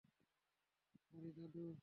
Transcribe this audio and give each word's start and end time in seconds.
Sorry, 1.03 1.29
দাদু। 1.37 1.63